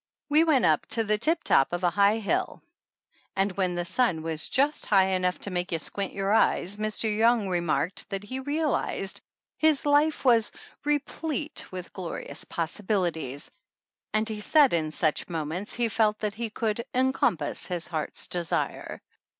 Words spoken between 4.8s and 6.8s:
high enough to make you squint your eyes